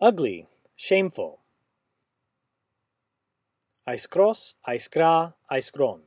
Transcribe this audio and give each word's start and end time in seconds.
ugly, 0.00 0.48
shameful. 0.76 1.40
Ice 3.86 4.06
cross, 4.06 4.54
ice 4.64 4.88
cra, 4.88 5.34
ice 5.48 5.70
aiskron. 5.70 6.00